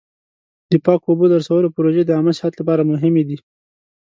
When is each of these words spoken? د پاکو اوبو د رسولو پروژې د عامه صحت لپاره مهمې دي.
د 0.69 0.73
پاکو 0.85 1.07
اوبو 1.09 1.25
د 1.29 1.33
رسولو 1.41 1.73
پروژې 1.75 2.03
د 2.05 2.11
عامه 2.17 2.33
صحت 2.39 2.53
لپاره 2.57 2.89
مهمې 2.91 3.23
دي. 3.29 3.37